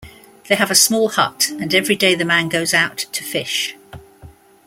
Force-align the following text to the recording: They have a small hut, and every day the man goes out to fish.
They 0.47 0.55
have 0.55 0.71
a 0.71 0.73
small 0.73 1.09
hut, 1.09 1.49
and 1.59 1.75
every 1.75 1.95
day 1.95 2.15
the 2.15 2.25
man 2.25 2.49
goes 2.49 2.73
out 2.73 2.97
to 3.11 3.23
fish. 3.23 3.75